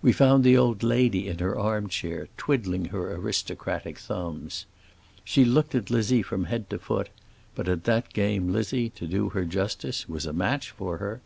We 0.00 0.14
found 0.14 0.44
the 0.44 0.56
old 0.56 0.82
lady 0.82 1.28
in 1.28 1.40
her 1.40 1.54
armchair, 1.58 2.28
twiddling 2.38 2.86
her 2.86 3.14
aristocratic 3.14 3.98
thumbs. 3.98 4.64
She 5.26 5.44
looked 5.44 5.74
at 5.74 5.90
Lizzie 5.90 6.22
from 6.22 6.44
head 6.44 6.70
to 6.70 6.78
foot; 6.78 7.10
but 7.54 7.68
at 7.68 7.84
that 7.84 8.14
game 8.14 8.50
Lizzie, 8.50 8.88
to 8.88 9.06
do 9.06 9.28
her 9.28 9.44
justice, 9.44 10.08
was 10.08 10.24
a 10.24 10.32
match 10.32 10.70
for 10.70 10.96
her. 10.96 11.20